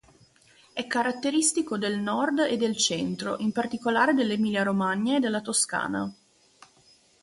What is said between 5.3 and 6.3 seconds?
Toscana.